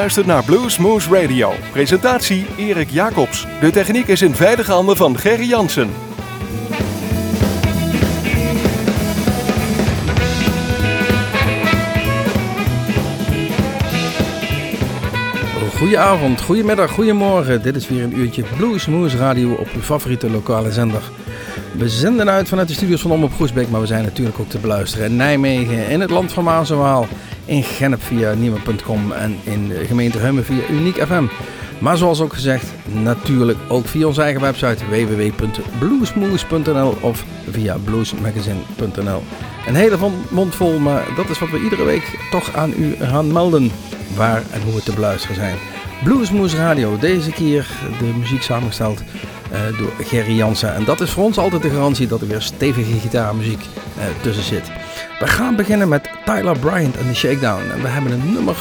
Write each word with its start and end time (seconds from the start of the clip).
Luistert 0.00 0.26
naar 0.26 0.44
Blues 0.44 0.78
Moose 0.78 1.20
Radio. 1.20 1.52
Presentatie 1.72 2.46
Erik 2.56 2.90
Jacobs. 2.90 3.46
De 3.60 3.70
techniek 3.70 4.06
is 4.06 4.22
in 4.22 4.34
veilige 4.34 4.72
handen 4.72 4.96
van 4.96 5.18
Gerry 5.18 5.48
Jansen. 5.48 5.90
Goedenavond, 15.90 16.40
goedemiddag, 16.40 16.90
goedemorgen. 16.90 17.62
Dit 17.62 17.76
is 17.76 17.88
weer 17.88 18.02
een 18.02 18.18
uurtje 18.18 18.44
Blues 18.56 18.86
Moose 18.86 19.16
Radio 19.16 19.52
op 19.52 19.68
uw 19.74 19.80
favoriete 19.80 20.30
lokale 20.30 20.72
zender. 20.72 21.02
We 21.72 21.88
zenden 21.88 22.30
uit 22.30 22.48
vanuit 22.48 22.68
de 22.68 22.74
studios 22.74 23.00
van 23.00 23.10
Om 23.10 23.24
op 23.24 23.34
Groesbeek, 23.34 23.70
maar 23.70 23.80
we 23.80 23.86
zijn 23.86 24.04
natuurlijk 24.04 24.38
ook 24.38 24.48
te 24.48 24.58
beluisteren 24.58 25.06
in 25.06 25.16
Nijmegen, 25.16 25.88
in 25.88 26.00
het 26.00 26.10
land 26.10 26.32
van 26.32 26.44
Maas 26.44 26.70
en 26.70 26.78
Waal, 26.78 27.06
in 27.44 27.62
Gennep 27.62 28.02
via 28.02 28.34
Nieuwe.com 28.34 29.12
en 29.12 29.38
in 29.42 29.68
de 29.68 29.84
gemeente 29.84 30.18
Hummen 30.18 30.44
via 30.44 30.62
Uniek 30.70 30.96
FM. 30.96 31.24
Maar 31.78 31.96
zoals 31.96 32.20
ook 32.20 32.32
gezegd, 32.32 32.66
natuurlijk 32.92 33.58
ook 33.68 33.86
via 33.86 34.06
onze 34.06 34.22
eigen 34.22 34.40
website 34.40 34.86
www.bluesmoose.nl 34.86 36.96
of 37.00 37.24
via 37.50 37.76
bluesmagazine.nl. 37.84 39.22
Een 39.66 39.74
hele 39.74 39.96
mond 40.30 40.54
vol, 40.54 40.78
maar 40.78 41.04
dat 41.16 41.28
is 41.28 41.38
wat 41.38 41.50
we 41.50 41.62
iedere 41.62 41.84
week 41.84 42.18
toch 42.30 42.54
aan 42.54 42.72
u 42.76 42.96
gaan 43.00 43.32
melden. 43.32 43.70
Waar 44.16 44.42
en 44.50 44.62
hoe 44.62 44.74
we 44.74 44.82
te 44.82 44.94
beluisteren 44.94 45.36
zijn. 45.36 45.56
Bluesmoose 46.04 46.56
Radio, 46.56 46.98
deze 46.98 47.30
keer 47.30 47.66
de 47.98 48.04
muziek 48.18 48.42
samengesteld 48.42 49.02
uh, 49.52 49.78
door 49.78 49.92
Gerry 49.98 50.36
Jansen. 50.36 50.74
En 50.74 50.84
dat 50.84 51.00
is 51.00 51.10
voor 51.10 51.24
ons 51.24 51.38
altijd 51.38 51.62
de 51.62 51.70
garantie 51.70 52.06
dat 52.06 52.20
er 52.20 52.26
weer 52.26 52.40
stevige 52.40 52.98
gitaarmuziek 52.98 53.60
uh, 53.60 54.04
tussen 54.20 54.44
zit. 54.44 54.70
We 55.18 55.26
gaan 55.26 55.56
beginnen 55.56 55.88
met 55.88 56.10
Tyler 56.24 56.58
Bryant 56.58 56.96
en 56.96 57.06
The 57.06 57.14
Shakedown. 57.14 57.70
En 57.70 57.82
we 57.82 57.88
hebben 57.88 58.12
een 58.12 58.32
nummer 58.32 58.56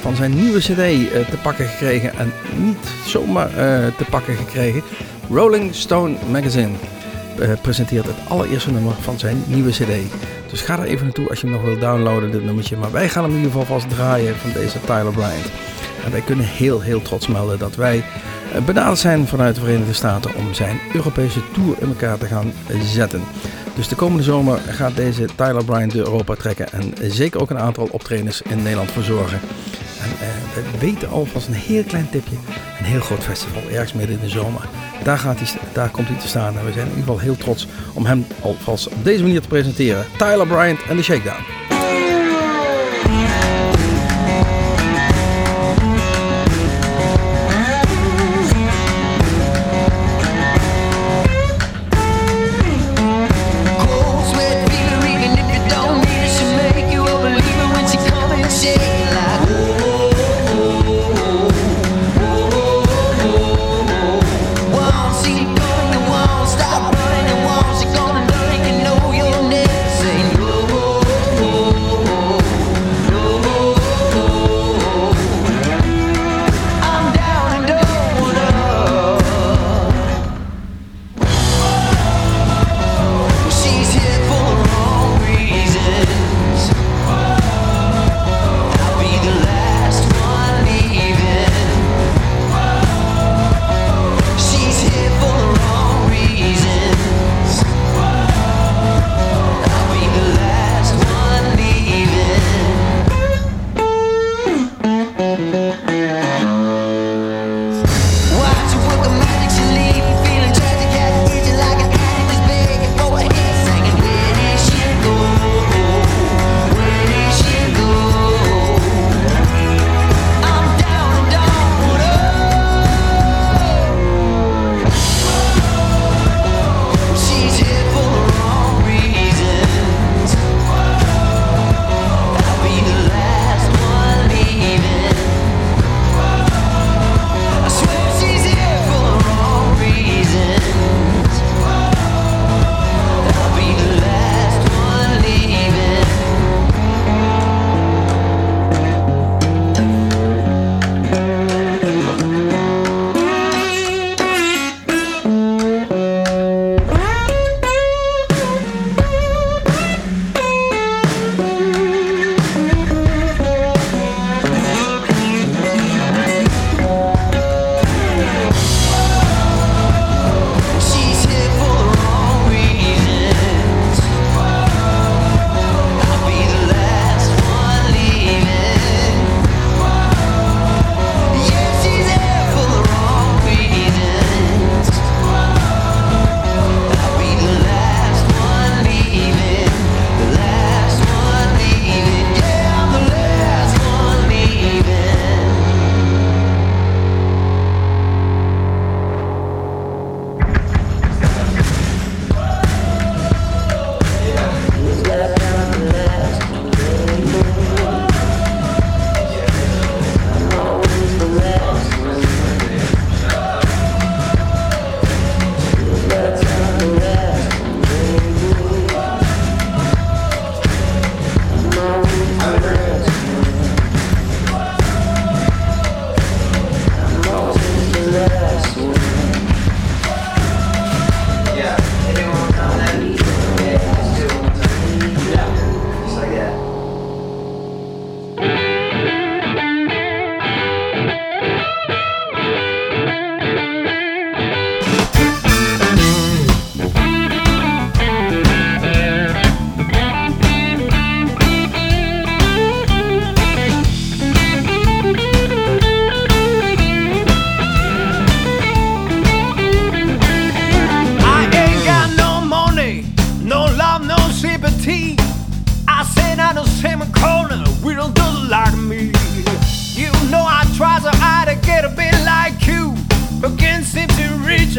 van 0.00 0.16
zijn 0.16 0.34
nieuwe 0.34 0.58
cd 0.58 0.68
uh, 0.78 1.10
te 1.10 1.36
pakken 1.42 1.66
gekregen. 1.66 2.18
En 2.18 2.32
niet 2.56 2.88
zomaar 3.06 3.48
te 3.96 4.04
pakken 4.10 4.36
gekregen. 4.36 4.82
Rolling 5.30 5.74
Stone 5.74 6.16
Magazine 6.30 6.70
presenteert 7.62 8.06
het 8.06 8.16
allereerste 8.28 8.72
nummer 8.72 8.94
van 9.00 9.18
zijn 9.18 9.42
nieuwe 9.46 9.70
cd. 9.70 9.92
Dus 10.50 10.60
ga 10.60 10.78
er 10.78 10.84
even 10.84 11.04
naartoe 11.04 11.28
als 11.28 11.40
je 11.40 11.46
hem 11.46 11.56
nog 11.56 11.64
wilt 11.64 11.80
downloaden, 11.80 12.30
dit 12.30 12.44
nummertje. 12.44 12.76
Maar 12.76 12.92
wij 12.92 13.08
gaan 13.08 13.22
hem 13.22 13.32
in 13.32 13.38
ieder 13.38 13.52
geval 13.52 13.78
vast 13.78 13.94
draaien 13.94 14.36
van 14.36 14.52
deze 14.52 14.80
Tyler 14.80 15.12
Bryant. 15.12 15.50
En 16.04 16.10
wij 16.10 16.20
kunnen 16.20 16.44
heel, 16.44 16.80
heel 16.80 17.02
trots 17.02 17.26
melden 17.26 17.58
dat 17.58 17.76
wij 17.76 18.04
benaderd 18.66 18.98
zijn 18.98 19.26
vanuit 19.26 19.54
de 19.54 19.60
Verenigde 19.60 19.92
Staten 19.92 20.34
om 20.34 20.54
zijn 20.54 20.80
Europese 20.92 21.40
tour 21.52 21.76
in 21.80 21.88
elkaar 21.88 22.18
te 22.18 22.26
gaan 22.26 22.52
zetten. 22.82 23.22
Dus 23.74 23.88
de 23.88 23.94
komende 23.94 24.22
zomer 24.22 24.58
gaat 24.58 24.96
deze 24.96 25.24
Tyler 25.36 25.64
Bryant 25.64 25.92
de 25.92 25.98
Europa 25.98 26.34
trekken 26.34 26.72
en 26.72 26.94
zeker 27.02 27.40
ook 27.40 27.50
een 27.50 27.58
aantal 27.58 27.88
optredens 27.90 28.42
in 28.42 28.62
Nederland 28.62 28.90
verzorgen. 28.90 29.40
En 30.00 30.10
uh, 30.10 30.54
we 30.54 30.78
weten 30.78 31.08
alvast 31.08 31.46
een 31.46 31.54
heel 31.54 31.82
klein 31.82 32.08
tipje, 32.10 32.36
een 32.78 32.84
heel 32.84 33.00
groot 33.00 33.22
festival, 33.22 33.62
ergens 33.70 33.92
midden 33.92 34.16
in 34.16 34.22
de 34.22 34.28
zomer. 34.28 34.68
Daar, 35.02 35.18
gaat 35.18 35.38
hij, 35.38 35.48
daar 35.72 35.88
komt 35.88 36.08
hij 36.08 36.16
te 36.18 36.28
staan 36.28 36.58
en 36.58 36.64
we 36.64 36.72
zijn 36.72 36.86
in 36.86 36.90
ieder 36.90 37.04
geval 37.04 37.18
heel 37.18 37.36
trots 37.36 37.66
om 37.92 38.06
hem 38.06 38.26
alvast 38.40 38.88
op 38.88 39.04
deze 39.04 39.22
manier 39.22 39.40
te 39.40 39.48
presenteren. 39.48 40.06
Tyler 40.18 40.46
Bryant 40.46 40.82
en 40.82 40.96
de 40.96 41.02
Shakedown. 41.02 41.63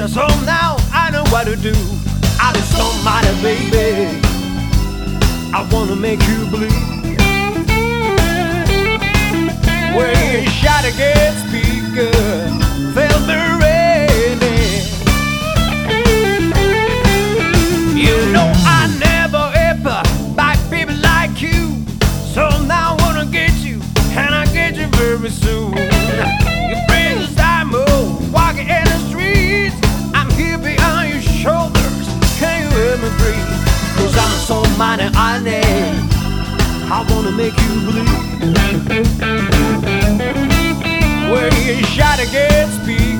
So 0.08 0.28
now 0.46 0.78
I 0.92 1.10
know 1.12 1.24
what 1.32 1.46
to 1.46 1.56
do. 1.56 1.74
I 2.40 2.54
just 2.54 2.76
don't 2.78 3.04
it, 3.26 3.42
baby. 3.42 4.22
I 5.54 5.68
wanna 5.72 5.96
make 5.96 6.22
you 6.28 6.46
believe. 6.52 6.72
When 9.96 10.44
you 10.44 10.50
shot 10.50 10.84
against 10.86 11.48
speaker, 11.48 12.65
money 34.78 35.06
on. 35.16 35.48
I 35.48 37.06
wanna 37.10 37.32
make 37.32 37.56
you 37.62 37.82
bleed. 37.88 38.10
Where 41.32 41.54
your 41.64 41.84
shot 41.84 42.20
against 42.20 42.86
me. 42.86 43.15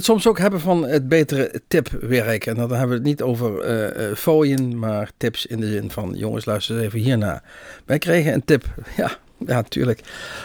Het 0.00 0.08
soms 0.08 0.26
ook 0.26 0.38
hebben 0.38 0.60
van 0.60 0.86
het 0.86 1.08
betere 1.08 1.62
tipwerk. 1.68 2.46
En 2.46 2.54
dan 2.54 2.70
hebben 2.70 2.88
we 2.88 2.94
het 2.94 3.02
niet 3.02 3.22
over 3.22 3.60
eh, 3.60 4.16
fooien, 4.16 4.78
maar 4.78 5.10
tips 5.16 5.46
in 5.46 5.60
de 5.60 5.66
zin 5.66 5.90
van... 5.90 6.12
jongens, 6.14 6.44
luister 6.44 6.76
eens 6.76 6.84
even 6.84 6.98
hierna. 6.98 7.42
Wij 7.84 7.98
kregen 7.98 8.32
een 8.32 8.44
tip, 8.44 8.64
ja, 8.96 9.10
ja, 9.38 9.54
natuurlijk. 9.54 10.00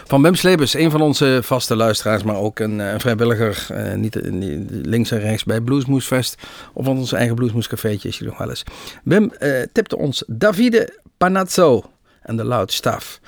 Van 0.06 0.22
Wim 0.22 0.36
Slebus, 0.36 0.74
een 0.74 0.92
van 0.92 1.02
onze 1.02 1.40
vaste 1.44 1.76
luisteraars... 1.76 2.24
maar 2.24 2.36
ook 2.36 2.60
een, 2.60 2.82
eh, 2.82 2.94
vrijwilliger, 2.98 3.68
niet, 3.96 4.20
links 4.70 5.12
en 5.12 5.20
rechts 5.20 5.44
bij 5.44 5.62
Bluesmoesfest... 5.62 6.38
of 6.74 6.86
van 6.86 6.98
ons 6.98 7.12
eigen 7.12 7.36
Bluesmoescafeetje, 7.36 8.08
is 8.08 8.18
hij 8.18 8.28
nog 8.28 8.38
wel 8.38 8.50
eens. 8.50 8.64
Wim 9.04 9.32
tipte 9.72 9.98
ons 9.98 10.24
Davide 10.28 11.00
Panazzo 11.18 11.84
en 12.22 12.36
de 12.36 12.44
Loud 12.44 12.72
Staff... 12.72 13.20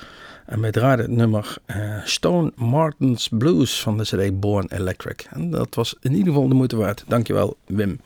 En 0.48 0.62
wij 0.62 0.72
draaiden 0.72 1.06
het 1.06 1.16
nummer 1.16 1.56
eh, 1.66 1.78
Stone 2.04 2.52
Martin's 2.56 3.30
Blues 3.32 3.82
van 3.82 3.98
de 3.98 4.04
CD 4.04 4.40
Born 4.40 4.68
Electric. 4.70 5.28
En 5.30 5.50
dat 5.50 5.76
was 5.76 5.96
in 6.02 6.12
ieder 6.12 6.34
geval 6.34 6.48
de 6.48 6.54
moeite 6.54 6.76
waard. 6.76 7.04
Dankjewel, 7.08 7.58
Wim. 7.66 8.00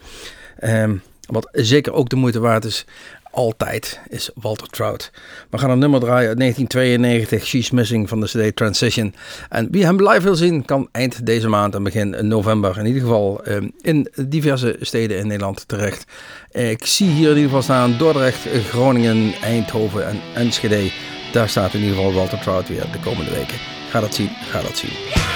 Ehm, 0.59 0.95
wat 1.27 1.49
zeker 1.51 1.93
ook 1.93 2.09
de 2.09 2.15
moeite 2.15 2.39
waard 2.39 2.65
is, 2.65 2.85
altijd, 3.31 3.99
is 4.09 4.29
Walter 4.35 4.67
Trout. 4.67 5.11
We 5.49 5.57
gaan 5.57 5.69
een 5.69 5.79
nummer 5.79 5.99
draaien 5.99 6.29
uit 6.29 6.37
1992, 6.37 7.47
She's 7.47 7.71
Missing 7.71 8.09
van 8.09 8.19
de 8.19 8.25
CD 8.25 8.55
Transition. 8.55 9.13
En 9.49 9.67
wie 9.71 9.85
hem 9.85 10.09
live 10.09 10.21
wil 10.21 10.35
zien, 10.35 10.65
kan 10.65 10.89
eind 10.91 11.25
deze 11.25 11.47
maand 11.47 11.75
en 11.75 11.83
begin 11.83 12.27
november 12.27 12.77
in 12.77 12.85
ieder 12.85 13.01
geval 13.01 13.43
ehm, 13.43 13.69
in 13.81 14.07
diverse 14.27 14.77
steden 14.79 15.17
in 15.17 15.27
Nederland 15.27 15.67
terecht. 15.67 16.05
Ik 16.51 16.85
zie 16.85 17.09
hier 17.09 17.29
in 17.29 17.35
ieder 17.35 17.43
geval 17.43 17.61
staan 17.61 17.97
Dordrecht, 17.97 18.47
Groningen, 18.69 19.33
Eindhoven 19.41 20.07
en 20.07 20.19
Enschede. 20.35 20.91
Daar 21.31 21.49
staat 21.49 21.73
in 21.73 21.79
ieder 21.79 21.95
geval 21.95 22.13
Walter 22.13 22.39
Trout 22.39 22.67
weer 22.67 22.85
de 22.91 22.99
komende 22.99 23.31
weken. 23.31 23.57
Ga 23.89 23.99
dat 23.99 24.15
zien, 24.15 24.29
ga 24.51 24.61
dat 24.61 24.77
zien. 24.77 25.30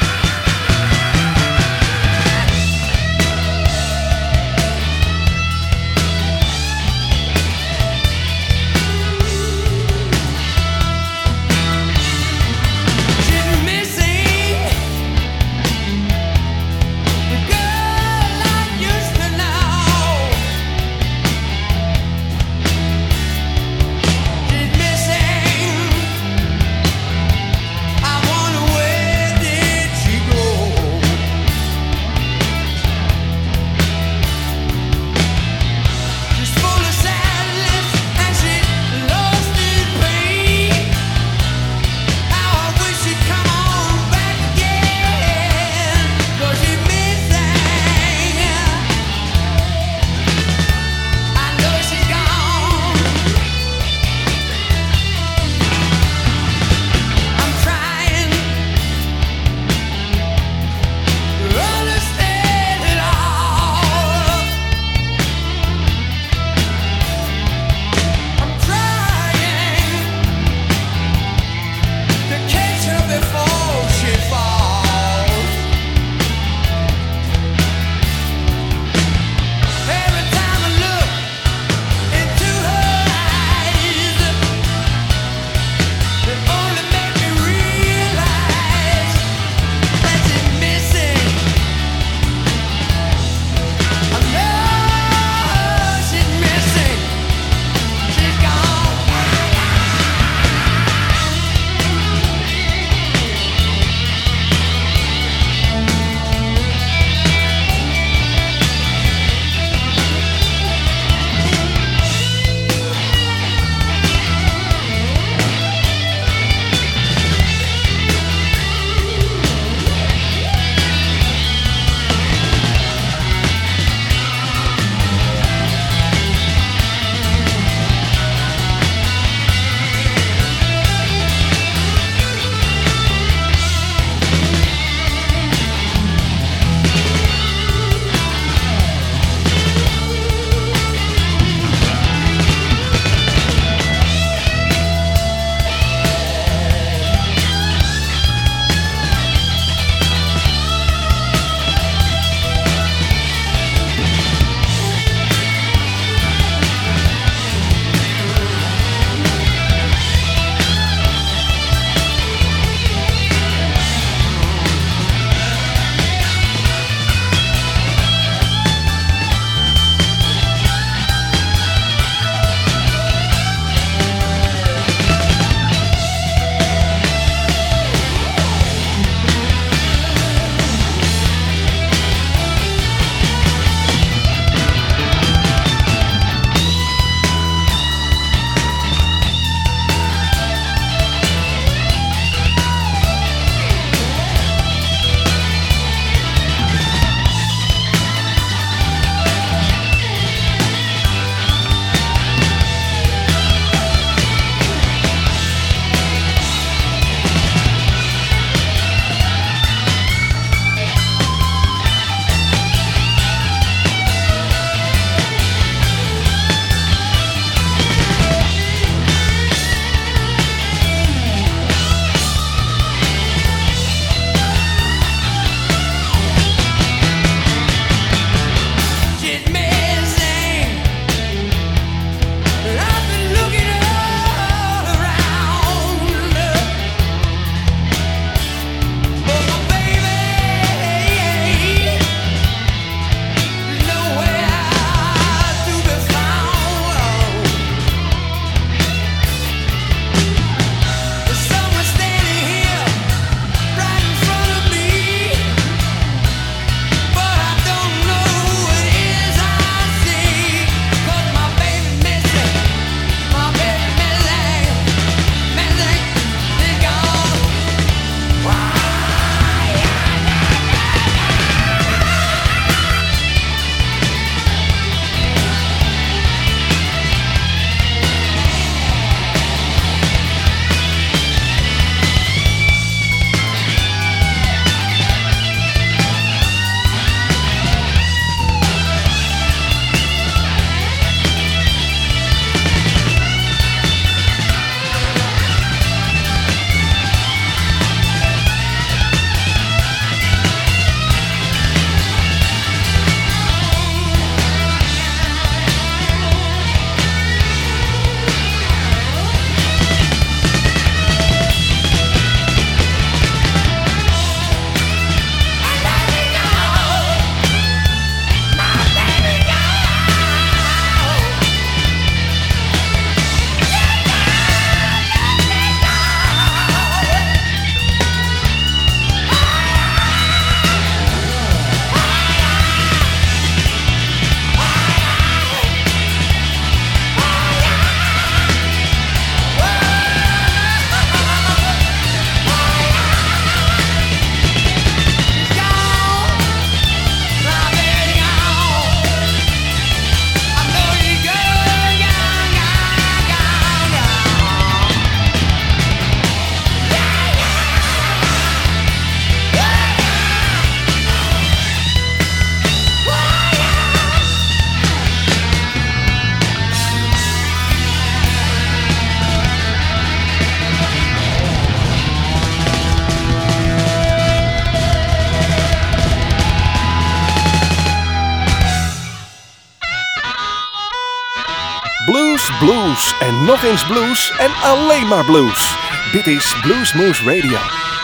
Nog 383.56 383.64
eens 383.64 383.86
blues 383.86 384.32
en 384.38 384.54
alleen 384.62 385.08
maar 385.08 385.26
blues. 385.26 385.78
Dit 386.12 386.28
is 386.28 386.56
Blues 386.62 386.94
Moose 386.94 387.24
Radio. 387.24 387.95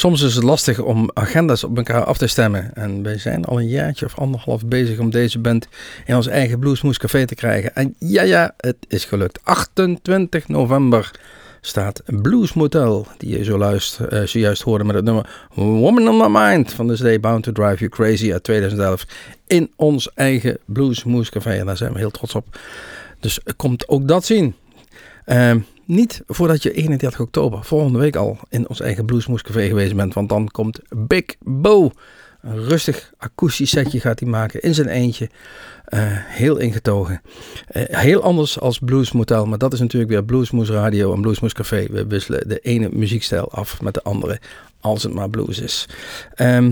Soms 0.00 0.22
is 0.22 0.34
het 0.34 0.44
lastig 0.44 0.78
om 0.78 1.10
agenda's 1.14 1.64
op 1.64 1.76
elkaar 1.76 2.04
af 2.04 2.18
te 2.18 2.26
stemmen. 2.26 2.74
En 2.74 3.02
wij 3.02 3.18
zijn 3.18 3.44
al 3.44 3.58
een 3.58 3.68
jaartje 3.68 4.06
of 4.06 4.18
anderhalf 4.18 4.66
bezig 4.66 4.98
om 4.98 5.10
deze 5.10 5.38
band 5.38 5.68
in 6.06 6.16
ons 6.16 6.26
eigen 6.26 6.58
Bluesmoes 6.58 6.98
Café 6.98 7.26
te 7.26 7.34
krijgen. 7.34 7.74
En 7.74 7.94
ja, 7.98 8.22
ja, 8.22 8.54
het 8.56 8.76
is 8.88 9.04
gelukt. 9.04 9.38
28 9.42 10.48
november 10.48 11.10
staat 11.60 12.02
Blues 12.06 12.52
Motel, 12.52 13.06
die 13.16 13.38
je 13.38 13.44
zo 13.44 13.58
luist, 13.58 14.00
eh, 14.00 14.22
zojuist 14.22 14.62
hoorde 14.62 14.84
met 14.84 14.94
het 14.94 15.04
nummer 15.04 15.48
Woman 15.54 16.08
on 16.08 16.16
My 16.16 16.40
Mind 16.40 16.72
van 16.72 16.86
de 16.86 16.94
CD 16.94 17.20
Bound 17.20 17.42
to 17.42 17.52
Drive 17.52 17.78
You 17.78 17.90
Crazy 17.90 18.32
uit 18.32 18.42
2011 18.42 19.06
in 19.46 19.72
ons 19.76 20.10
eigen 20.14 20.58
Bluesmoes 20.64 21.30
Café. 21.30 21.50
En 21.50 21.66
daar 21.66 21.76
zijn 21.76 21.92
we 21.92 21.98
heel 21.98 22.10
trots 22.10 22.34
op. 22.34 22.60
Dus 23.18 23.40
komt 23.56 23.88
ook 23.88 24.08
dat 24.08 24.24
zien. 24.24 24.54
Ehm, 25.24 25.58
niet 25.90 26.22
voordat 26.26 26.62
je 26.62 26.72
31 26.72 27.20
oktober, 27.20 27.64
volgende 27.64 27.98
week 27.98 28.16
al, 28.16 28.38
in 28.48 28.68
ons 28.68 28.80
eigen 28.80 29.04
Bluesmoes 29.04 29.42
Café 29.42 29.66
geweest 29.66 29.96
bent. 29.96 30.14
Want 30.14 30.28
dan 30.28 30.48
komt 30.48 30.80
Big 30.88 31.24
Bo. 31.38 31.92
Een 32.40 32.64
rustig 32.64 33.12
akoestisch 33.16 33.70
setje 33.70 34.00
gaat 34.00 34.20
hij 34.20 34.28
maken 34.28 34.60
in 34.60 34.74
zijn 34.74 34.88
eentje. 34.88 35.28
Eh, 35.84 36.00
heel 36.12 36.56
ingetogen. 36.56 37.20
Eh, 37.66 37.82
heel 37.98 38.22
anders 38.22 38.60
als 38.60 38.78
Blues 38.78 39.12
Motel. 39.12 39.46
Maar 39.46 39.58
dat 39.58 39.72
is 39.72 39.80
natuurlijk 39.80 40.10
weer 40.10 40.24
Bluesmoes 40.24 40.68
Radio 40.68 41.14
en 41.14 41.20
Bluesmoes 41.20 41.52
Café. 41.52 41.86
We 41.90 42.06
wisselen 42.06 42.48
de 42.48 42.58
ene 42.58 42.88
muziekstijl 42.92 43.50
af 43.50 43.82
met 43.82 43.94
de 43.94 44.02
andere. 44.02 44.40
Als 44.80 45.02
het 45.02 45.12
maar 45.12 45.30
blues 45.30 45.58
is. 45.58 45.88
Ehm, 46.34 46.70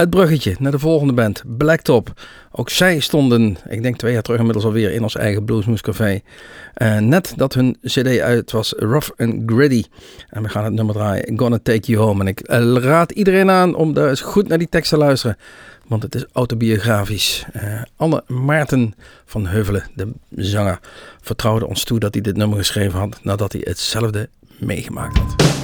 het 0.00 0.10
bruggetje 0.10 0.56
naar 0.58 0.70
de 0.70 0.78
volgende 0.78 1.12
band, 1.12 1.42
Blacktop. 1.46 2.12
Ook 2.52 2.70
zij 2.70 3.00
stonden, 3.00 3.56
ik 3.68 3.82
denk 3.82 3.96
twee 3.96 4.12
jaar 4.12 4.22
terug 4.22 4.38
inmiddels 4.38 4.64
alweer, 4.66 4.92
in 4.92 5.02
ons 5.02 5.16
eigen 5.16 5.44
Bluesmoescafé. 5.44 6.10
Uh, 6.10 6.96
eh, 6.96 7.02
net 7.02 7.32
dat 7.36 7.54
hun 7.54 7.76
cd 7.82 8.18
uit 8.18 8.50
was, 8.50 8.74
Rough 8.76 9.10
and 9.16 9.34
Gritty. 9.46 9.84
En 10.28 10.42
we 10.42 10.48
gaan 10.48 10.64
het 10.64 10.72
nummer 10.72 10.94
draaien, 10.94 11.38
Gonna 11.38 11.58
Take 11.62 11.92
You 11.92 12.04
Home. 12.04 12.20
En 12.20 12.26
ik 12.26 12.40
eh, 12.40 12.74
raad 12.74 13.10
iedereen 13.10 13.50
aan 13.50 13.74
om 13.74 13.94
daar 13.94 14.08
eens 14.08 14.20
goed 14.20 14.48
naar 14.48 14.58
die 14.58 14.68
tekst 14.68 14.90
te 14.90 14.96
luisteren. 14.96 15.36
Want 15.86 16.02
het 16.02 16.14
is 16.14 16.24
autobiografisch. 16.32 17.44
Eh, 17.52 17.82
Anne 17.96 18.22
Maarten 18.26 18.94
van 19.24 19.46
Heuvelen, 19.46 19.84
de 19.94 20.12
zanger, 20.30 20.78
vertrouwde 21.20 21.66
ons 21.66 21.84
toe 21.84 21.98
dat 21.98 22.14
hij 22.14 22.22
dit 22.22 22.36
nummer 22.36 22.58
geschreven 22.58 22.98
had 22.98 23.20
nadat 23.22 23.52
hij 23.52 23.60
hetzelfde 23.64 24.28
meegemaakt 24.58 25.18
had. 25.18 25.59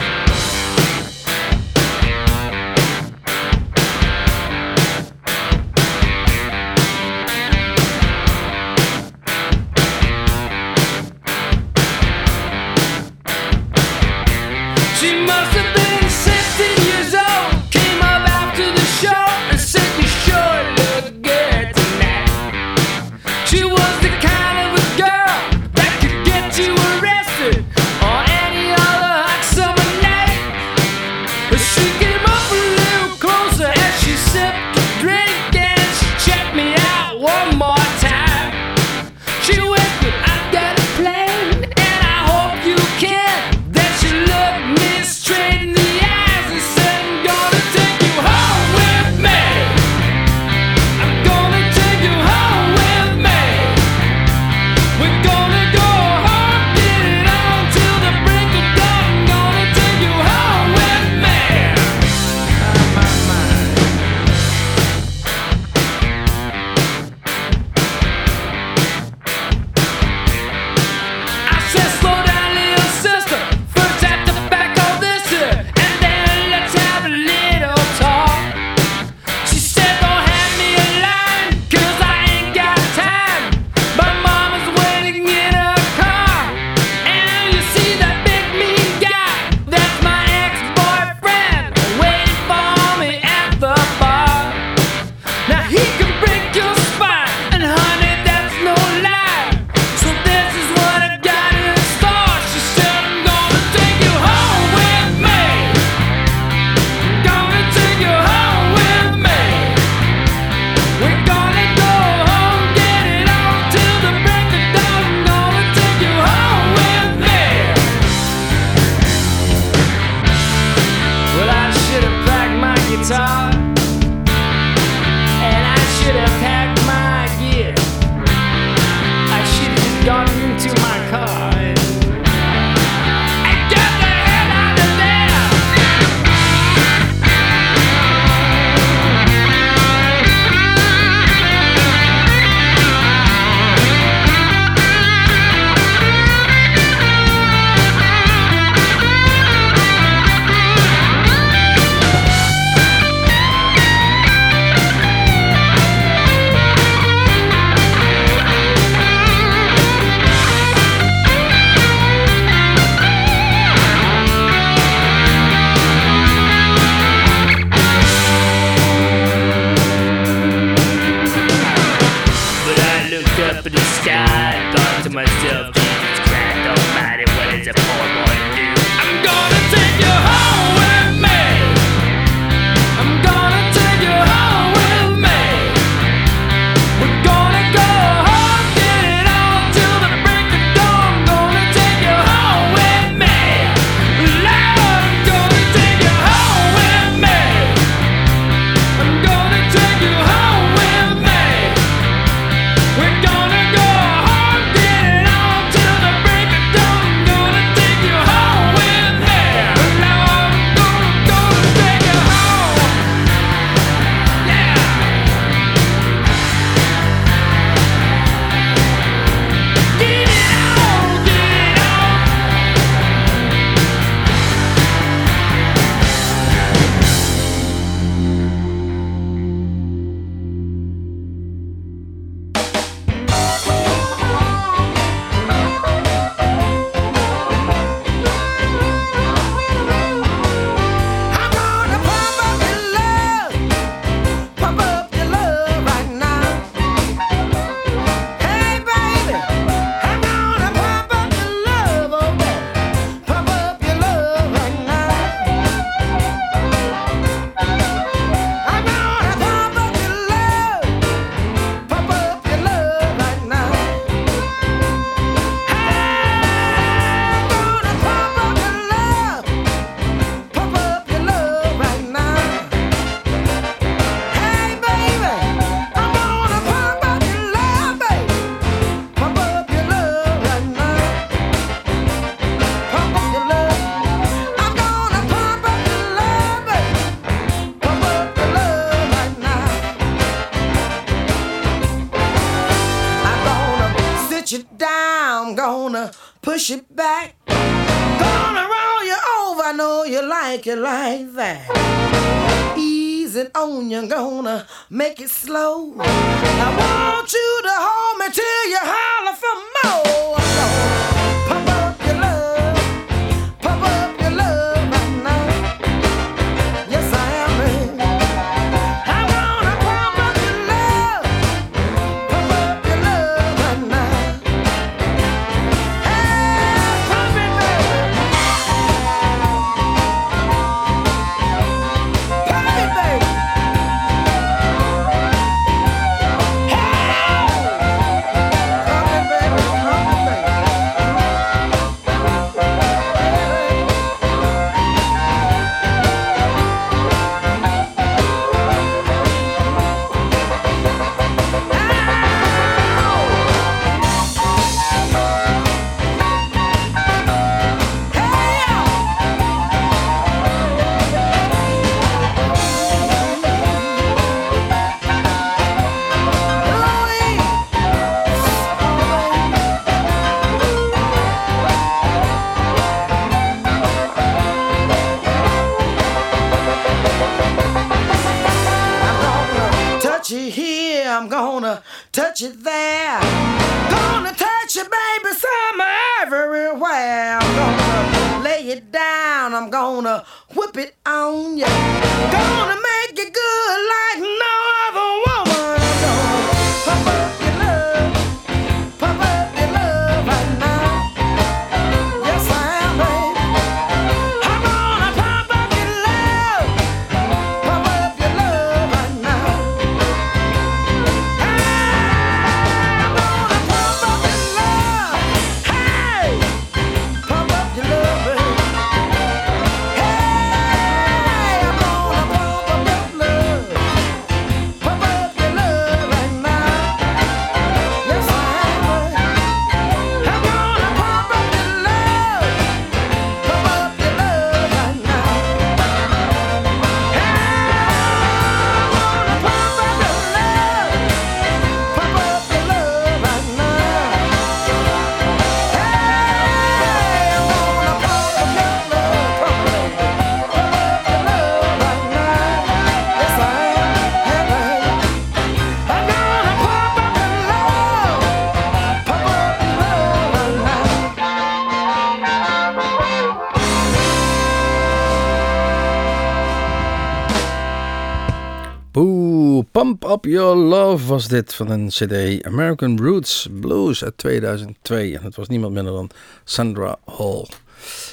Your 470.25 470.57
Love 470.57 471.07
was 471.07 471.29
dit 471.29 471.55
van 471.55 471.71
een 471.71 471.89
CD 471.89 472.45
American 472.45 472.99
Roots 472.99 473.49
Blues 473.61 474.05
uit 474.05 474.19
2002. 474.19 475.17
En 475.17 475.25
het 475.25 475.37
was 475.37 475.49
niemand 475.49 475.73
minder 475.73 475.93
dan 475.93 476.11
Sandra 476.45 476.97
Hall. 477.05 477.47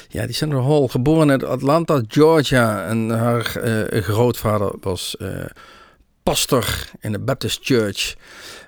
Ja, 0.08 0.26
die 0.26 0.34
Sandra 0.34 0.60
Hall, 0.60 0.88
geboren 0.88 1.30
in 1.30 1.44
Atlanta, 1.44 2.02
Georgia. 2.08 2.86
En 2.86 3.10
haar 3.10 3.56
eh, 3.56 4.02
grootvader 4.02 4.72
was 4.80 5.16
eh, 5.16 5.28
pastor 6.22 6.90
in 7.00 7.12
de 7.12 7.18
Baptist 7.18 7.58
Church. 7.62 8.14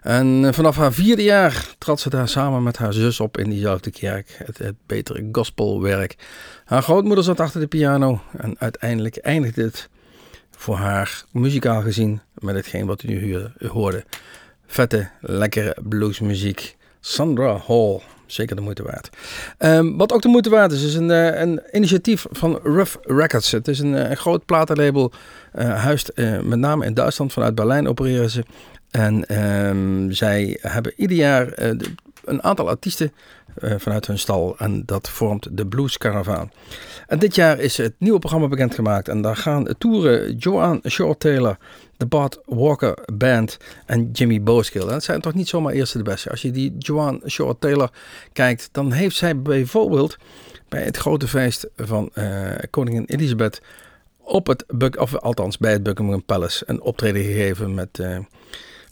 En 0.02 0.44
eh, 0.44 0.52
vanaf 0.52 0.76
haar 0.76 0.92
vierde 0.92 1.22
jaar 1.22 1.74
trad 1.78 2.00
ze 2.00 2.10
daar 2.10 2.28
samen 2.28 2.62
met 2.62 2.76
haar 2.76 2.92
zus 2.92 3.20
op 3.20 3.38
in 3.38 3.50
diezelfde 3.50 3.90
kerk. 3.90 4.34
Het, 4.44 4.58
het 4.58 4.76
betere 4.86 5.28
gospelwerk. 5.32 6.16
Haar 6.64 6.82
grootmoeder 6.82 7.24
zat 7.24 7.40
achter 7.40 7.60
de 7.60 7.66
piano. 7.66 8.20
En 8.36 8.56
uiteindelijk 8.58 9.16
eindigde 9.16 9.62
het 9.62 9.88
voor 10.56 10.76
haar 10.76 11.24
muzikaal 11.32 11.82
gezien 11.82 12.20
met 12.34 12.54
hetgeen 12.54 12.86
wat 12.86 13.02
u 13.02 13.08
nu 13.08 13.48
hoorde. 13.68 14.04
Vette, 14.66 15.08
lekkere 15.20 15.76
bluesmuziek. 15.82 16.76
Sandra 17.00 17.60
Hall, 17.66 18.00
zeker 18.26 18.56
de 18.56 18.62
moeite 18.62 18.82
waard. 18.82 19.10
Ehm, 19.58 19.96
wat 19.96 20.12
ook 20.12 20.22
de 20.22 20.28
moeite 20.28 20.50
waard 20.50 20.72
is, 20.72 20.82
is 20.82 20.94
een, 20.94 21.10
eh, 21.10 21.40
een 21.40 21.62
initiatief 21.72 22.26
van 22.30 22.60
Rough 22.62 22.96
Records. 23.02 23.50
Het 23.50 23.68
is 23.68 23.78
een, 23.78 23.94
eh, 23.94 24.16
groot 24.16 24.44
platenlabel, 24.44 25.12
eh 25.52 25.82
huist 25.82 26.12
met 26.42 26.58
name 26.58 26.84
in 26.84 26.94
Duitsland, 26.94 27.32
vanuit 27.32 27.54
Berlijn 27.54 27.88
opereren 27.88 28.30
ze. 28.30 28.44
En 28.90 29.26
ehm, 29.26 30.10
zij 30.10 30.58
hebben 30.60 30.92
ieder 30.96 31.16
jaar 31.16 31.52
een 32.24 32.42
aantal 32.42 32.68
artiesten 32.68 33.12
eh, 33.60 33.74
vanuit 33.78 34.06
hun 34.06 34.18
stal 34.18 34.54
en 34.58 34.82
dat 34.86 35.08
vormt 35.08 35.48
de 35.50 35.66
Blues 35.66 35.98
Caravan. 35.98 36.50
En 37.06 37.18
dit 37.18 37.34
jaar 37.34 37.58
is 37.58 37.76
het 37.76 37.94
nieuwe 37.98 38.18
programma 38.18 38.48
bekendgemaakt. 38.48 39.08
En 39.08 39.22
daar 39.22 39.36
gaan 39.36 39.66
toeren 39.78 40.36
Joanne 40.36 40.80
Short 40.88 41.20
Taylor, 41.20 41.56
de 41.96 42.06
Bart 42.06 42.38
Walker 42.44 42.98
Band 43.14 43.56
en 43.86 44.10
Jimmy 44.12 44.42
Boskill. 44.42 44.80
En 44.80 44.88
dat 44.88 45.04
zijn 45.04 45.20
toch 45.20 45.34
niet 45.34 45.48
zomaar 45.48 45.72
eerste 45.72 45.98
de 45.98 46.04
beste. 46.04 46.30
Als 46.30 46.42
je 46.42 46.50
die 46.50 46.74
Joanne 46.78 47.20
Short 47.26 47.60
Taylor 47.60 47.90
kijkt, 48.32 48.68
dan 48.72 48.92
heeft 48.92 49.16
zij 49.16 49.42
bijvoorbeeld 49.42 50.16
bij 50.68 50.82
het 50.82 50.96
grote 50.96 51.28
feest 51.28 51.66
van 51.76 52.10
eh, 52.12 52.50
koningin 52.70 53.04
Elizabeth 53.04 53.62
op 54.18 54.46
het, 54.46 54.64
of 54.98 55.16
althans 55.16 55.58
bij 55.58 55.72
het 55.72 55.82
Buckingham 55.82 56.24
Palace, 56.24 56.64
een 56.66 56.80
optreden 56.80 57.22
gegeven 57.22 57.74
met... 57.74 57.98
eh, 57.98 58.18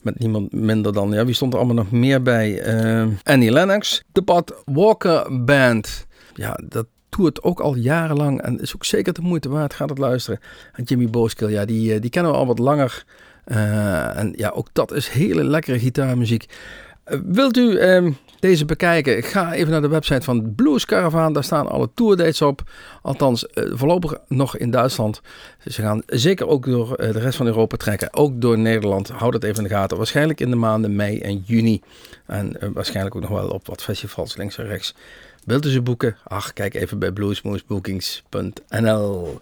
met 0.05 0.19
niemand 0.19 0.53
minder 0.53 0.93
dan, 0.93 1.13
ja, 1.13 1.25
wie 1.25 1.35
stond 1.35 1.53
er 1.53 1.59
allemaal 1.59 1.77
nog 1.77 1.91
meer 1.91 2.23
bij? 2.23 2.61
Eh, 2.61 3.07
Annie 3.23 3.51
Lennox, 3.51 4.03
de 4.13 4.23
Bud 4.23 4.55
Walker 4.65 5.45
Band. 5.45 6.07
Ja, 6.35 6.59
dat 6.69 6.87
toert 7.09 7.43
ook 7.43 7.61
al 7.61 7.75
jarenlang 7.75 8.41
en 8.41 8.61
is 8.61 8.75
ook 8.75 8.85
zeker 8.85 9.13
de 9.13 9.21
moeite 9.21 9.49
waard. 9.49 9.75
Gaat 9.75 9.89
het 9.89 9.99
luisteren. 9.99 10.41
En 10.73 10.85
Jimmy 10.85 11.11
Boskill, 11.11 11.51
ja, 11.51 11.65
die, 11.65 11.95
eh, 11.95 12.01
die 12.01 12.11
kennen 12.11 12.33
we 12.33 12.39
al 12.39 12.47
wat 12.47 12.59
langer. 12.59 13.05
Eh, 13.45 14.19
en 14.19 14.33
ja, 14.37 14.49
ook 14.49 14.69
dat 14.73 14.93
is 14.93 15.09
hele 15.09 15.45
lekkere 15.45 15.79
gitaarmuziek. 15.79 16.47
Wilt 17.25 17.57
u 17.57 17.77
ehm, 17.77 18.13
deze 18.49 18.65
bekijken? 18.65 19.23
Ga 19.23 19.53
even 19.53 19.73
naar 19.73 19.81
de 19.81 19.89
website 19.89 20.23
van 20.23 20.55
Blues 20.55 20.85
Caravan. 20.85 21.33
Daar 21.33 21.45
staan 21.45 21.69
alle 21.69 21.89
tourdates 21.95 22.43
op. 22.43 22.63
Althans, 23.03 23.47
eh, 23.47 23.65
voorlopig 23.73 24.15
nog 24.29 24.57
in 24.57 24.71
Duitsland. 24.71 25.21
Ze 25.67 25.83
gaan 25.83 26.03
zeker 26.07 26.49
ook 26.49 26.67
door 26.67 26.95
eh, 26.95 27.13
de 27.13 27.19
rest 27.19 27.37
van 27.37 27.47
Europa 27.47 27.77
trekken. 27.77 28.15
Ook 28.15 28.41
door 28.41 28.59
Nederland. 28.59 29.09
Houd 29.09 29.33
het 29.33 29.45
even 29.45 29.57
in 29.57 29.63
de 29.69 29.75
gaten. 29.75 29.97
Waarschijnlijk 29.97 30.41
in 30.41 30.51
de 30.51 30.57
maanden 30.57 30.97
mei 30.97 31.19
en 31.19 31.43
juni. 31.47 31.83
En 32.27 32.61
eh, 32.61 32.69
waarschijnlijk 32.73 33.15
ook 33.15 33.23
nog 33.23 33.31
wel 33.31 33.49
op 33.49 33.67
wat 33.67 33.83
festivals 33.83 34.37
links 34.37 34.59
en 34.59 34.67
rechts. 34.67 34.95
Wilt 35.45 35.67
u 35.67 35.71
ze 35.71 35.83
boeken? 35.83 36.17
Ach, 36.25 36.53
kijk 36.53 36.75
even 36.75 36.99
bij 36.99 37.13
bluesmoosebookings.nl. 37.13 39.41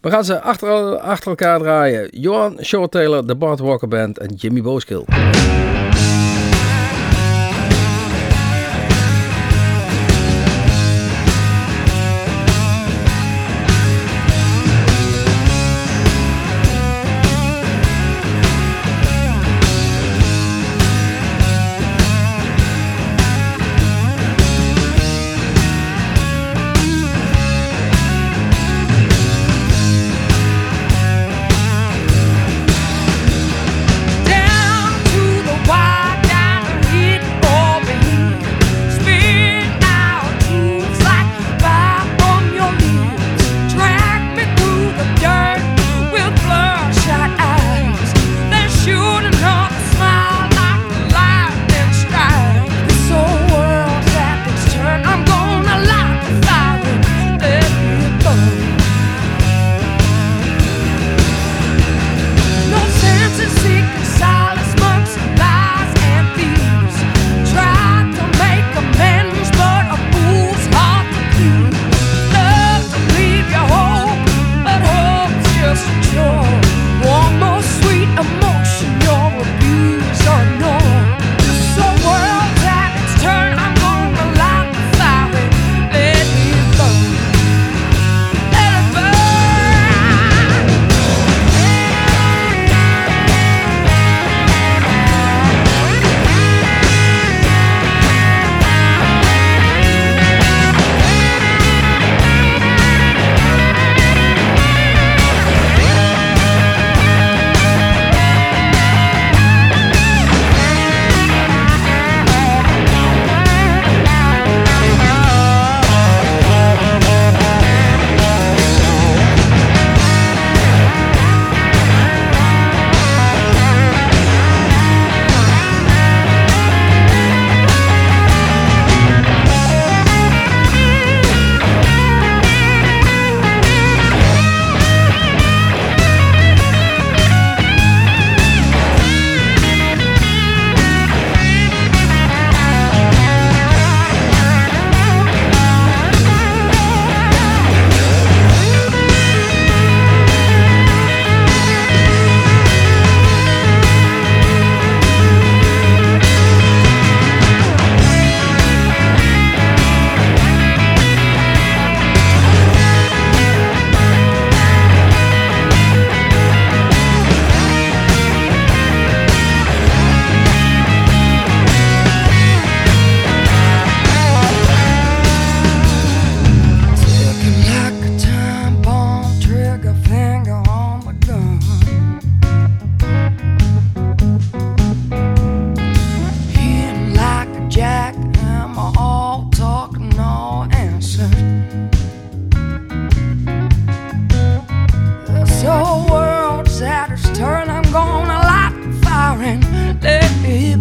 We 0.00 0.10
gaan 0.10 0.24
ze 0.24 0.40
achter, 0.40 0.96
achter 0.96 1.28
elkaar 1.28 1.58
draaien. 1.58 2.20
Johan 2.20 2.58
Short 2.62 2.90
Taylor, 2.90 3.26
de 3.26 3.34
Bart 3.34 3.58
Walker 3.58 3.88
Band 3.88 4.18
en 4.18 4.34
Jimmy 4.34 4.62
Boskill. 4.62 5.04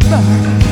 summer 0.09 0.68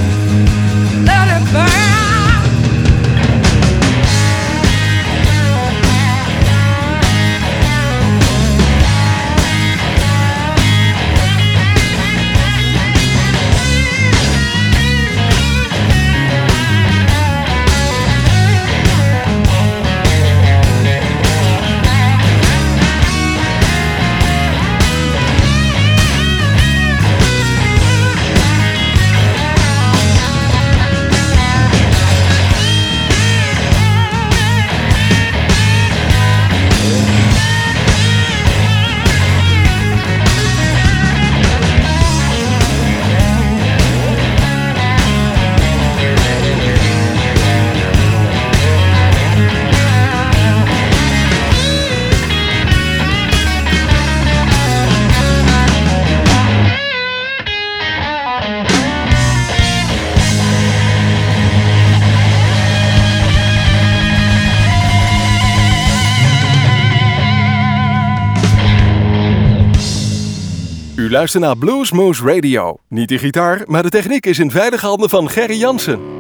luistert 71.18 71.44
naar 71.44 71.58
Blues 71.58 71.92
Moose 71.92 72.34
Radio. 72.34 72.78
Niet 72.90 73.10
de 73.10 73.18
gitaar, 73.18 73.64
maar 73.66 73.84
de 73.84 73.90
techniek 73.90 74.26
is 74.26 74.40
in 74.40 74.52
veilige 74.52 74.86
handen 74.86 75.10
van 75.10 75.30
Gerry 75.30 75.58
Jansen. 75.58 76.17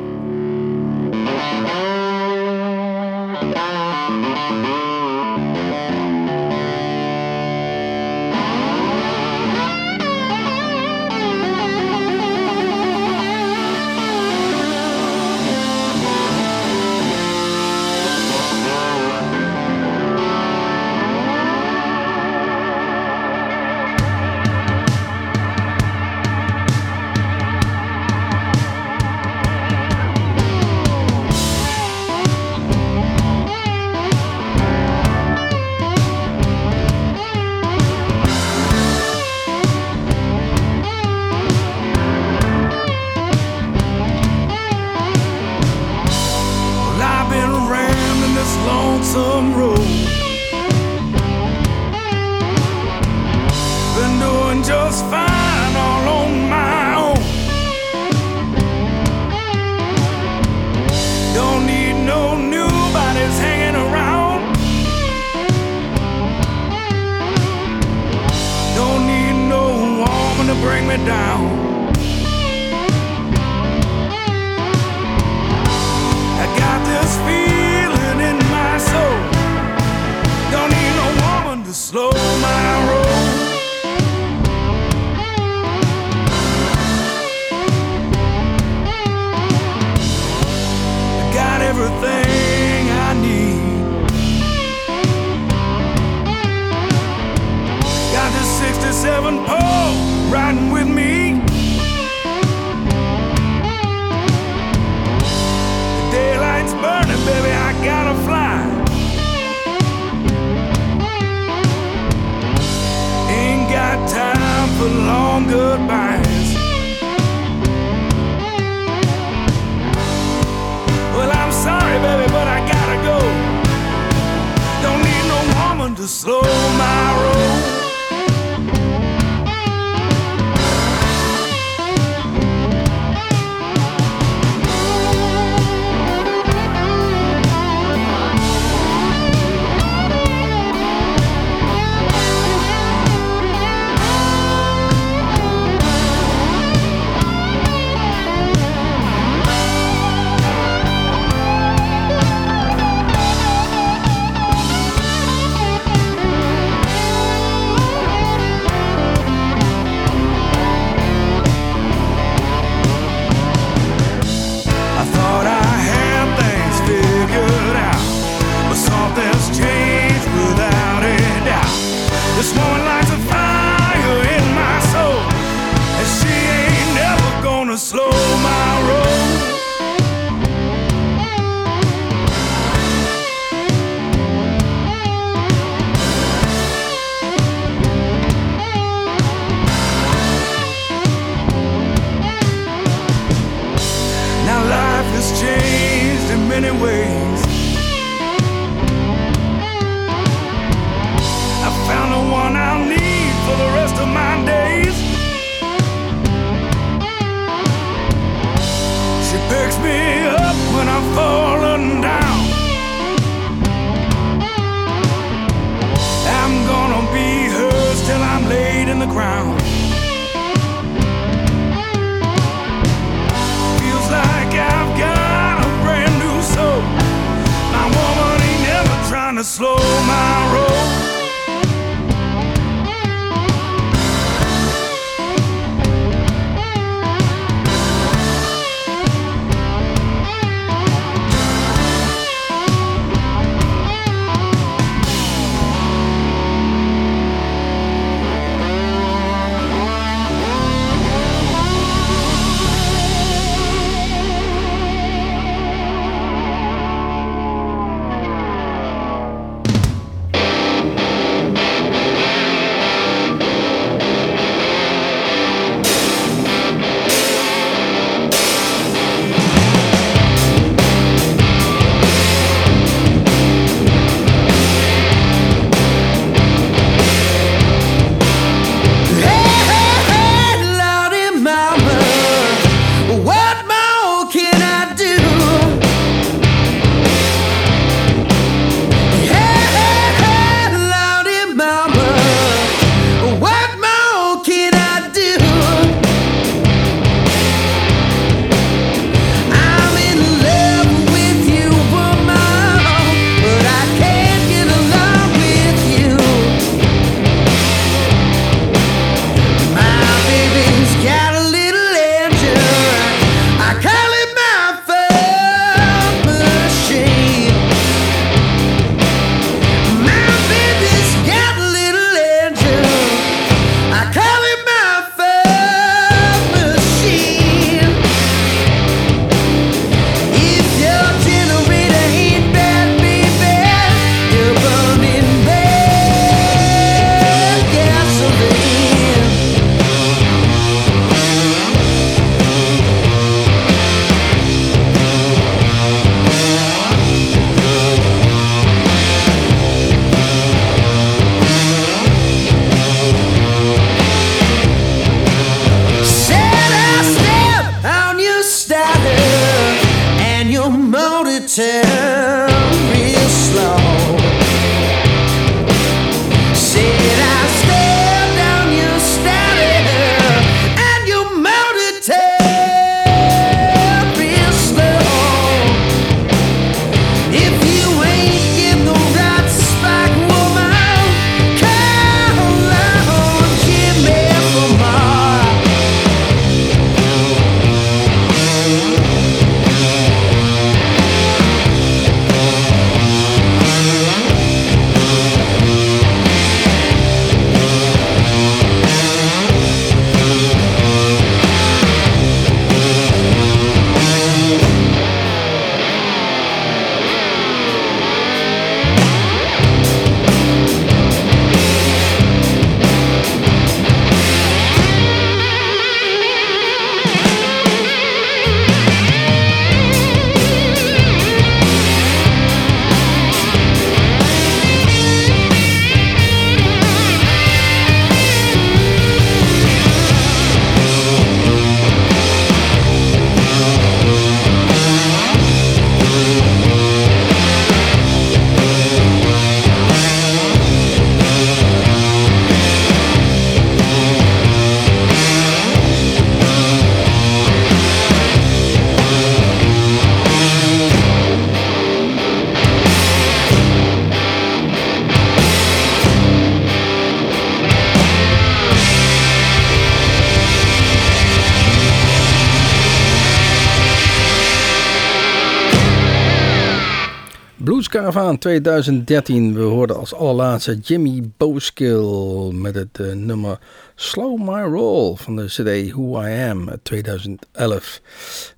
2013. 468.47 469.53
We 469.53 469.61
hoorden 469.61 469.97
als 469.97 470.13
allerlaatste 470.13 470.77
Jimmy 470.77 471.31
Boskill 471.37 472.51
met 472.53 472.75
het 472.75 472.99
eh, 472.99 473.13
nummer 473.13 473.59
Slow 473.95 474.39
My 474.39 474.61
Roll 474.61 475.15
van 475.15 475.35
de 475.35 475.45
CD 475.45 475.91
Who 475.91 476.23
I 476.23 476.49
Am 476.49 476.69
uit 476.69 476.83
2011. 476.83 478.01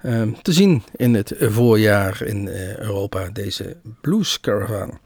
Ehm, 0.01 0.31
te 0.41 0.53
zien 0.53 0.83
in 0.95 1.13
het 1.13 1.33
voorjaar 1.39 2.21
in 2.21 2.47
eh, 2.47 2.77
Europa, 2.77 3.29
deze 3.33 3.77
Blues 4.01 4.39
Caravan. 4.39 4.99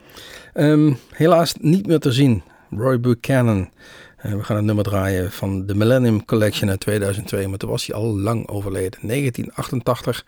Ehm, 0.54 0.94
helaas 1.12 1.54
niet 1.60 1.88
meer 1.88 2.00
te 2.00 2.12
zien. 2.12 2.44
Roy 2.70 3.00
Buchanan. 3.00 3.70
Eh, 4.18 4.32
we 4.32 4.44
gaan 4.44 4.58
een 4.58 4.66
nummer 4.66 4.84
draaien 4.84 5.32
van 5.32 5.66
de 5.66 5.76
Millennium 5.76 6.26
Collection 6.26 6.70
uit 6.70 6.80
2002, 6.80 7.48
maar 7.48 7.58
toen 7.58 7.70
was 7.70 7.86
hij 7.86 7.96
al 7.96 8.20
lang 8.20 8.48
overleden. 8.48 9.00
1988 9.02 10.26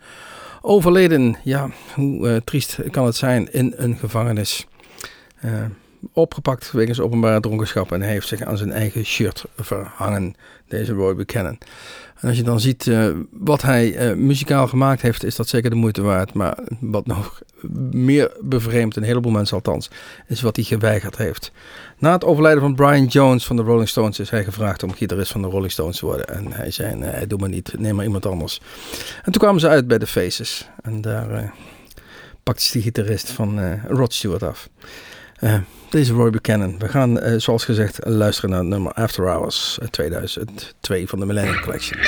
overleden. 0.66 1.36
Ja, 1.42 1.70
hoe 1.94 2.28
eh, 2.28 2.36
triest 2.44 2.78
kan 2.90 3.06
het 3.06 3.16
zijn 3.16 3.52
in 3.52 3.74
een 3.76 3.96
gevangenis. 3.96 4.66
Eh, 5.40 5.64
opgepakt 6.12 6.72
wegens 6.72 7.00
openbare 7.00 7.40
dronkenschap 7.40 7.92
en 7.92 8.00
heeft 8.00 8.28
zich 8.28 8.42
aan 8.42 8.56
zijn 8.56 8.72
eigen 8.72 9.04
shirt 9.04 9.44
verhangen, 9.56 10.34
deze 10.68 10.92
Roy 10.92 11.14
Buchanan. 11.14 11.58
En 12.20 12.28
als 12.28 12.36
je 12.36 12.42
dan 12.42 12.60
ziet 12.60 12.86
eh, 12.86 13.08
wat 13.30 13.62
hij 13.62 13.96
eh, 13.96 14.16
muzikaal 14.16 14.68
gemaakt 14.68 15.02
heeft, 15.02 15.24
is 15.24 15.36
dat 15.36 15.48
zeker 15.48 15.70
de 15.70 15.76
moeite 15.76 16.02
waard. 16.02 16.34
Maar 16.34 16.58
wat 16.80 17.06
nog 17.16 17.42
meer 17.90 18.32
bevreemdt, 18.40 18.96
een 18.96 19.02
heleboel 19.02 19.32
mensen 19.32 19.56
althans, 19.56 19.90
is 20.26 20.40
wat 20.40 20.56
hij 20.56 20.64
geweigerd 20.64 21.16
heeft. 21.16 21.52
Na 21.98 22.12
het 22.12 22.24
overlijden 22.24 22.62
van 22.62 22.74
Brian 22.74 23.06
Jones 23.06 23.46
van 23.46 23.56
de 23.56 23.62
Rolling 23.62 23.88
Stones 23.88 24.18
is 24.18 24.30
hij 24.30 24.44
gevraagd 24.44 24.82
om 24.82 24.92
gitarist 24.92 25.32
van 25.32 25.42
de 25.42 25.48
Rolling 25.48 25.72
Stones 25.72 25.98
te 25.98 26.06
worden. 26.06 26.28
En 26.28 26.52
hij 26.52 26.70
zei, 26.70 26.94
nee, 26.94 27.26
doe 27.26 27.38
maar 27.38 27.48
niet, 27.48 27.74
neem 27.78 27.94
maar 27.94 28.04
iemand 28.04 28.26
anders. 28.26 28.60
En 29.22 29.32
toen 29.32 29.42
kwamen 29.42 29.60
ze 29.60 29.68
uit 29.68 29.86
bij 29.86 29.98
de 29.98 30.06
Faces. 30.06 30.68
En 30.82 31.00
daar 31.00 31.30
eh, 31.30 31.50
pakte 32.42 32.72
de 32.72 32.80
gitarist 32.80 33.30
van 33.30 33.80
Rod 33.88 34.14
Stewart 34.14 34.42
af. 34.42 34.68
Eh, 35.36 35.54
deze 35.90 36.12
Roy 36.12 36.30
Buchanan. 36.30 36.78
We 36.78 36.88
gaan, 36.88 37.20
eh, 37.20 37.38
zoals 37.38 37.64
gezegd, 37.64 37.98
luisteren 38.02 38.50
naar 38.50 38.64
nummer 38.64 38.92
After 38.92 39.24
Hours 39.24 39.78
uit 39.80 39.92
2002 39.92 41.08
van 41.08 41.18
de 41.18 41.26
Millennium 41.26 41.60
Collection. 41.60 42.00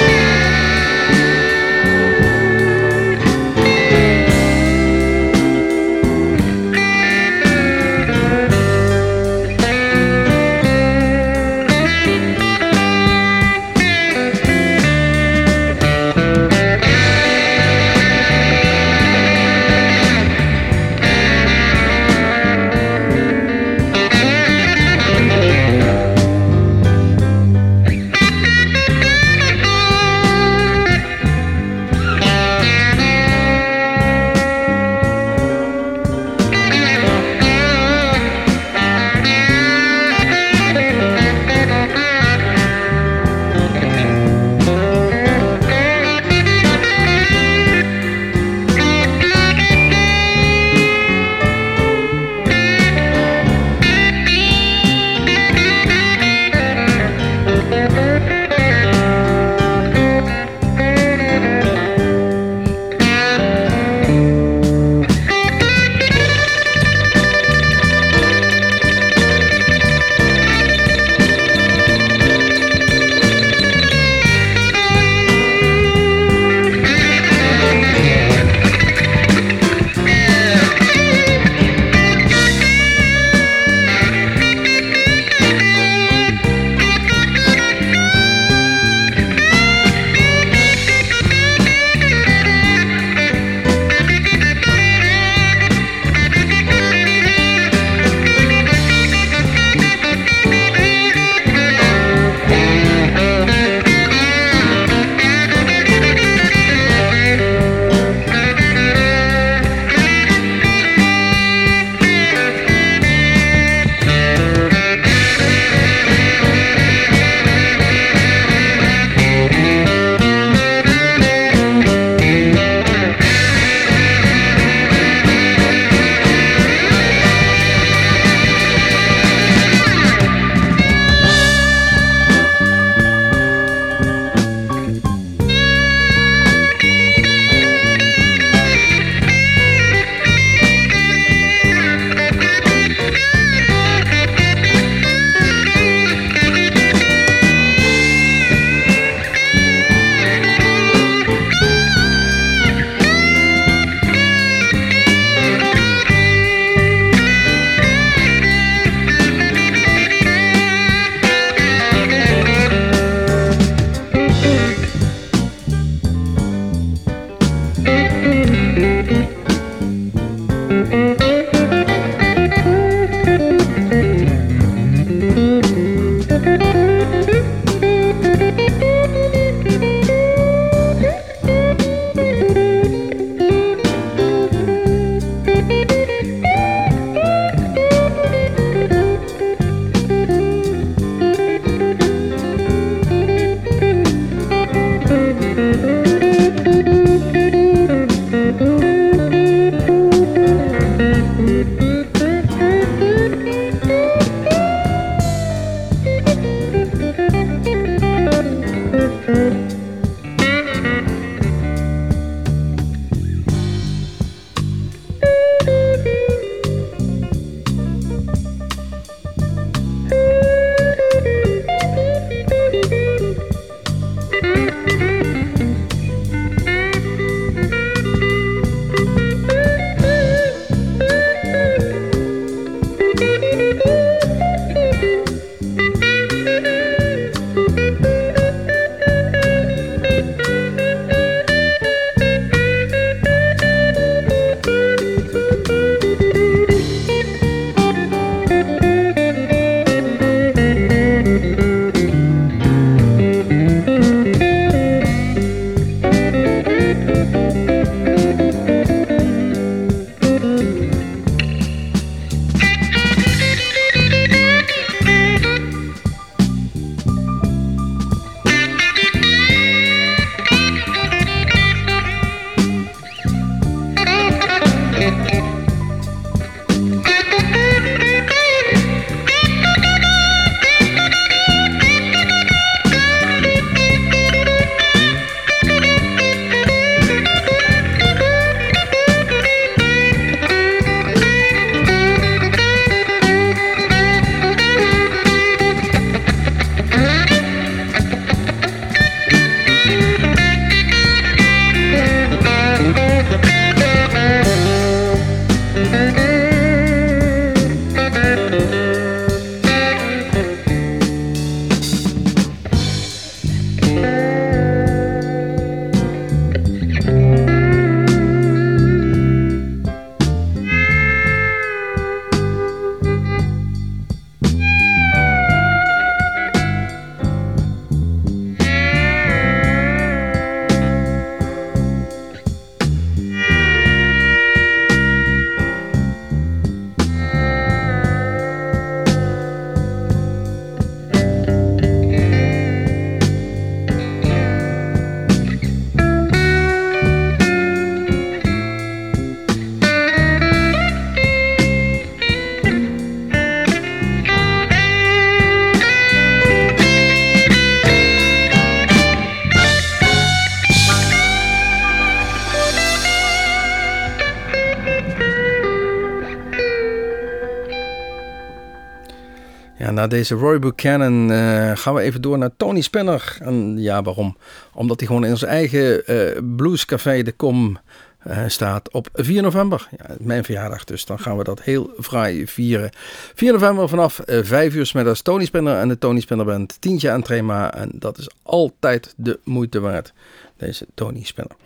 Deze 370.09 370.35
Roy 370.35 370.59
Buchanan 370.59 371.33
eh, 371.33 371.71
gaan 371.75 371.95
we 371.95 372.01
even 372.01 372.23
door 372.23 372.39
naar 372.39 372.51
Tony 372.57 372.81
Spinner. 372.81 373.39
En 373.41 373.79
ja, 373.79 374.03
waarom? 374.03 374.37
Omdat 374.75 374.99
hij 374.99 375.07
gewoon 375.07 375.25
in 375.25 375.31
ons 375.31 375.43
eigen 375.43 376.07
eh, 376.07 376.43
bluescafé 376.57 377.23
De 377.23 377.33
Kom 377.33 377.79
eh, 378.19 378.45
staat 378.47 378.93
op 378.93 379.09
4 379.13 379.43
november. 379.43 379.89
Ja, 379.97 380.15
mijn 380.19 380.45
verjaardag 380.45 380.85
dus. 380.85 381.05
Dan 381.05 381.19
gaan 381.19 381.37
we 381.37 381.45
dat 381.45 381.63
heel 381.63 381.91
fraai 382.01 382.47
vieren. 382.47 382.91
4 383.35 383.53
november 383.53 383.89
vanaf 383.89 384.19
eh 384.19 384.39
5 384.43 384.75
uur 384.75 384.91
middags. 384.95 385.23
Tony 385.23 385.45
Spinner 385.45 385.77
en 385.79 385.89
de 385.89 385.99
Tony 385.99 386.21
Spinner 386.21 386.47
Band. 386.47 386.81
Tientje 386.81 387.11
aan 387.11 387.23
Trema. 387.23 387.75
En 387.75 387.91
dat 387.93 388.19
is 388.19 388.31
altijd 388.43 389.15
de 389.17 389.39
moeite 389.45 389.81
waard. 389.81 390.13
Deze 390.59 390.87
Tony 390.95 391.23
Spinner. 391.25 391.57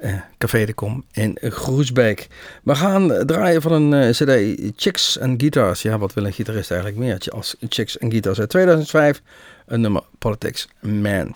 Eh, 0.00 0.14
Café 0.38 0.64
de 0.64 0.74
Kom 0.74 1.04
in 1.12 1.38
Groesbeek. 1.40 2.26
We 2.62 2.74
gaan 2.74 3.26
draaien 3.26 3.62
van 3.62 3.72
een 3.72 3.92
eh, 3.92 4.10
cd 4.10 4.60
Chicks 4.76 5.20
and 5.20 5.40
Guitars. 5.40 5.82
Ja, 5.82 5.98
wat 5.98 6.14
wil 6.14 6.24
een 6.24 6.32
gitarist 6.32 6.70
eigenlijk 6.70 7.00
meer 7.00 7.28
als 7.32 7.56
Chicks 7.68 8.00
and 8.00 8.12
Guitars 8.12 8.40
uit 8.40 8.48
2005. 8.48 9.22
Een 9.66 9.80
nummer 9.80 10.02
Politics 10.18 10.68
Man. 10.80 11.34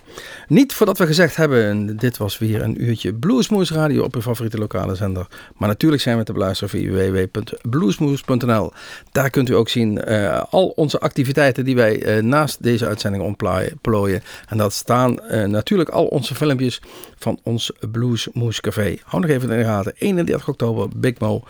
Niet 0.48 0.72
voordat 0.72 0.98
we 0.98 1.06
gezegd 1.06 1.36
hebben, 1.36 1.96
dit 1.96 2.16
was 2.16 2.38
weer 2.38 2.62
een 2.62 2.84
uurtje 2.84 3.14
Bluesmoose 3.14 3.74
Radio 3.74 4.04
op 4.04 4.14
uw 4.14 4.20
favoriete 4.20 4.58
lokale 4.58 4.94
zender. 4.94 5.26
Maar 5.56 5.68
natuurlijk 5.68 6.02
zijn 6.02 6.18
we 6.18 6.24
te 6.24 6.32
beluisteren 6.32 6.70
via 6.70 6.90
www.bluesmoose.nl. 6.90 8.72
Daar 9.12 9.30
kunt 9.30 9.48
u 9.48 9.54
ook 9.54 9.68
zien 9.68 10.04
eh, 10.04 10.42
al 10.50 10.66
onze 10.66 11.00
activiteiten 11.00 11.64
die 11.64 11.74
wij 11.74 12.02
eh, 12.02 12.22
naast 12.22 12.62
deze 12.62 12.86
uitzending 12.86 13.24
ontplooien. 13.24 14.22
En 14.46 14.56
dat 14.56 14.72
staan 14.72 15.20
eh, 15.20 15.44
natuurlijk 15.44 15.88
al 15.88 16.06
onze 16.06 16.34
filmpjes 16.34 16.82
van 17.16 17.38
ons 17.42 17.72
Bluesmoose 17.90 18.60
Café. 18.60 18.96
Hou 19.04 19.22
nog 19.22 19.30
even 19.30 19.50
in 19.50 19.58
de 19.58 19.64
gaten. 19.64 19.92
31 19.98 20.48
oktober, 20.48 20.88
Big 20.96 21.18
Mo. 21.18 21.42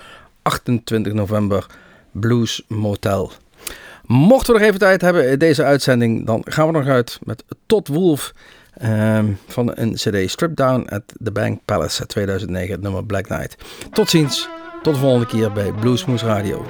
28 0.43 1.13
november, 1.13 1.67
Blues 2.13 2.63
Motel. 2.69 3.33
Mochten 4.11 4.53
we 4.53 4.59
nog 4.59 4.69
even 4.69 4.81
tijd 4.81 5.01
hebben 5.01 5.31
in 5.31 5.39
deze 5.39 5.65
uitzending, 5.65 6.27
dan 6.27 6.43
gaan 6.45 6.67
we 6.67 6.73
nog 6.73 6.87
uit 6.87 7.19
met 7.23 7.45
Todd 7.67 7.89
Wolf 7.89 8.33
ehm, 8.73 9.27
van 9.47 9.73
een 9.75 9.95
CD 9.95 10.31
Strip 10.31 10.57
Down 10.57 10.89
at 10.89 11.03
the 11.23 11.31
Bank 11.31 11.61
Palace 11.65 12.01
uit 12.01 12.09
2009, 12.09 12.73
het 12.73 12.83
nummer 12.83 13.05
Black 13.05 13.25
Knight. 13.25 13.57
Tot 13.93 14.11
ziens, 14.11 14.49
tot 14.83 14.95
de 14.95 15.01
volgende 15.01 15.27
keer 15.27 15.53
bij 15.53 15.73
Bluesmoose 15.73 16.27
Radio. 16.27 16.67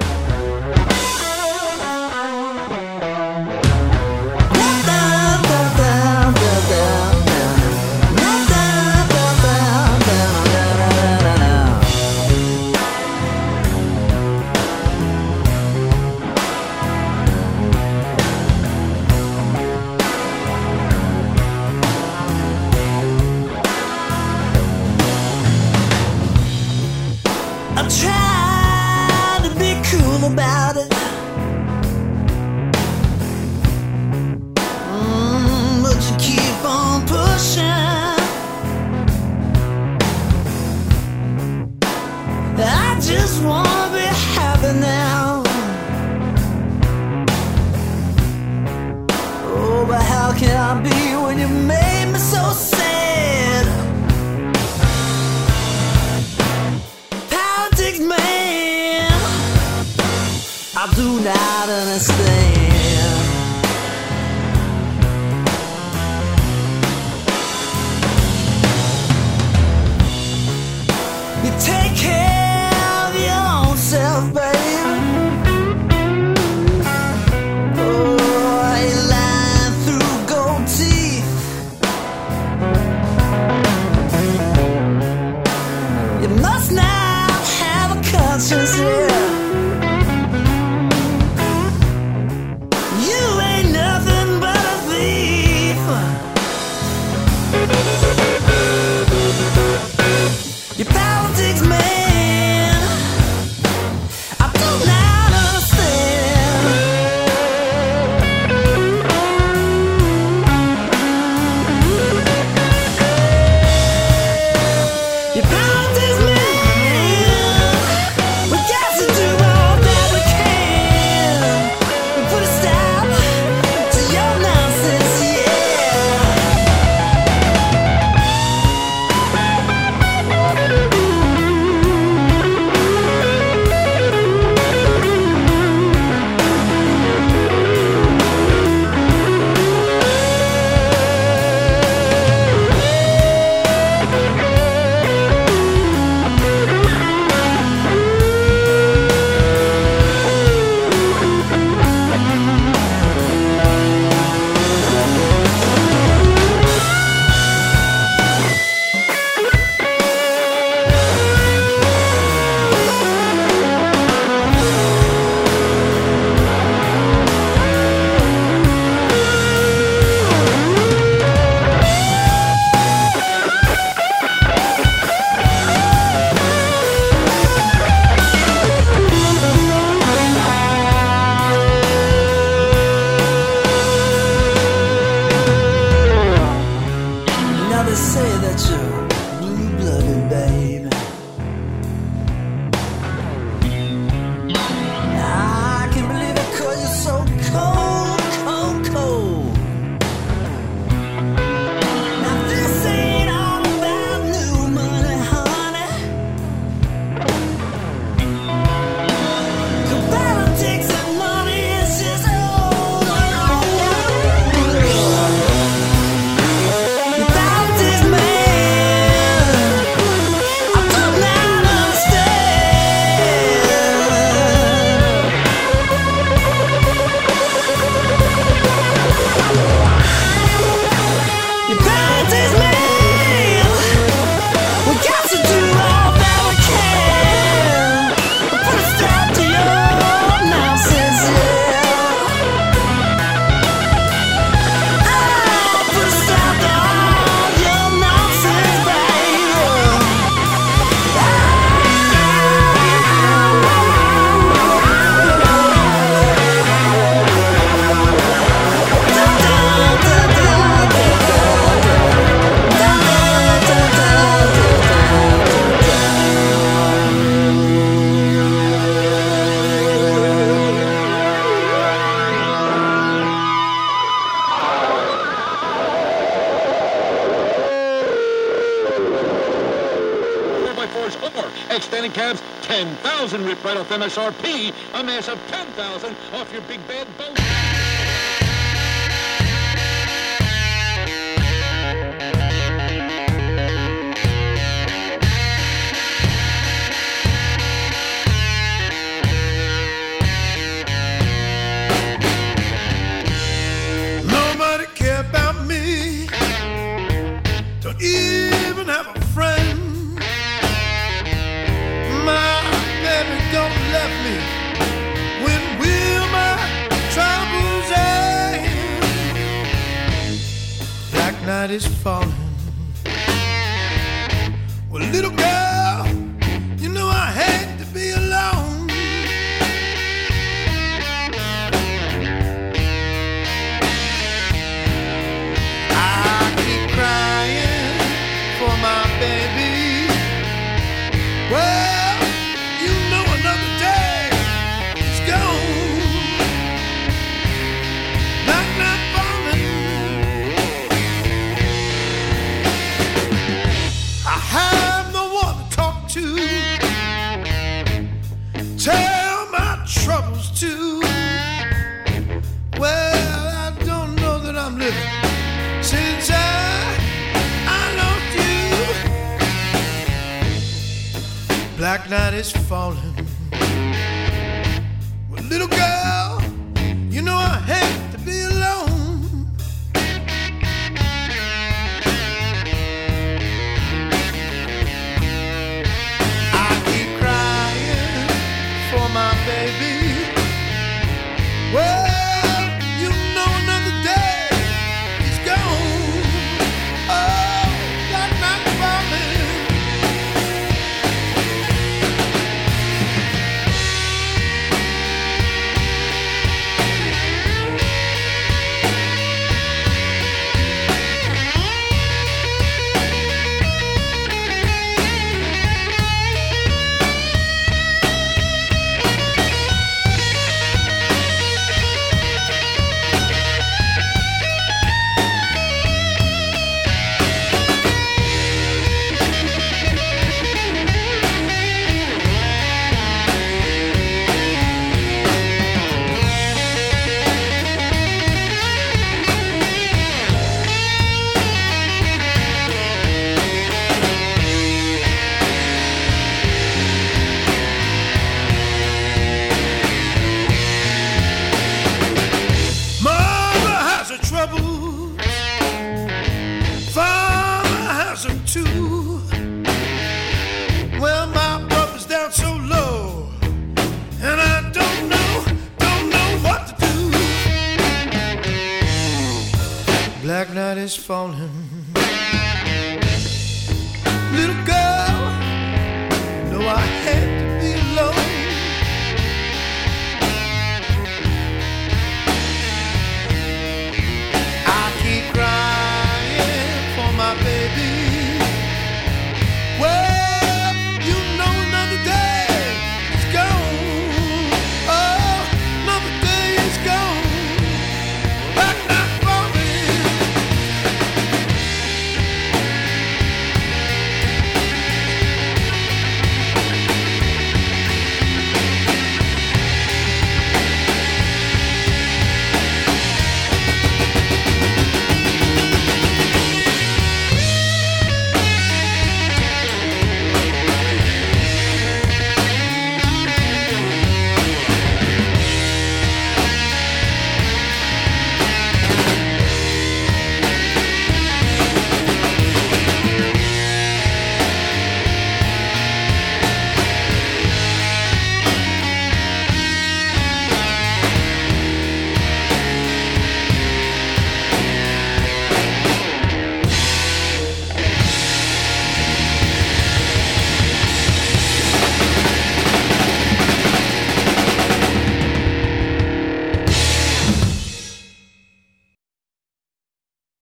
FMSRP 283.90 284.72